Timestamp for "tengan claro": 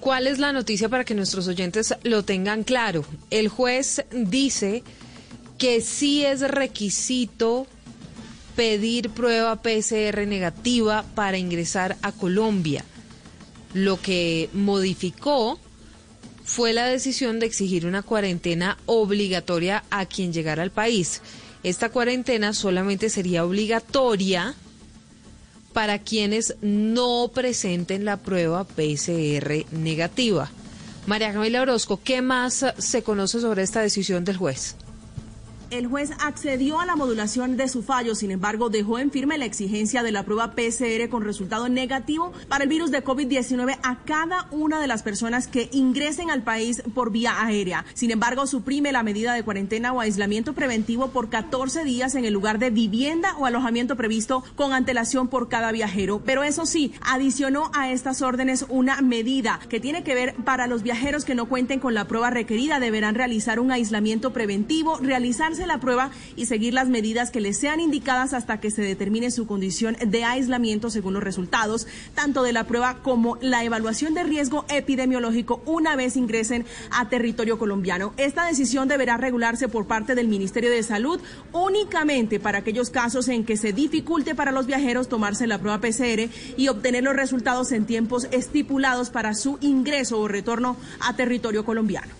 2.24-3.04